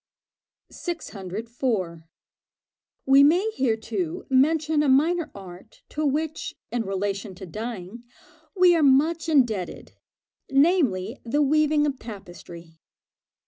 604. 0.71 2.09
We 3.05 3.21
may 3.23 3.51
here, 3.51 3.77
too, 3.77 4.25
mention 4.31 4.81
a 4.81 4.89
minor 4.89 5.29
art, 5.35 5.83
to 5.89 6.03
which, 6.07 6.55
in 6.71 6.81
relation 6.85 7.35
to 7.35 7.45
dyeing, 7.45 8.03
we 8.55 8.75
are 8.75 8.81
much 8.81 9.29
indebted, 9.29 9.91
namely, 10.49 11.19
the 11.23 11.43
weaving 11.43 11.85
of 11.85 11.99
tapestry. 11.99 12.79